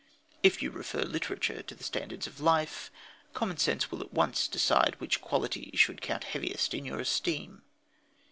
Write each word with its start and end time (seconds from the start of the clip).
If 0.41 0.63
you 0.63 0.71
refer 0.71 1.03
literature 1.03 1.61
to 1.61 1.75
the 1.75 1.83
standards 1.83 2.25
of 2.25 2.39
life, 2.39 2.89
common 3.35 3.57
sense 3.57 3.91
will 3.91 4.01
at 4.01 4.11
once 4.11 4.47
decide 4.47 4.99
which 4.99 5.21
quality 5.21 5.69
should 5.75 6.01
count 6.01 6.23
heaviest 6.23 6.73
in 6.73 6.85
your 6.85 6.99
esteem. 6.99 7.61